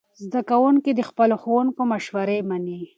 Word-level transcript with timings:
زده 0.23 0.41
کوونکي 0.49 0.91
د 0.95 1.01
خپلو 1.09 1.35
ښوونکو 1.43 1.81
مشورې 1.91 2.39
مني. 2.49 2.81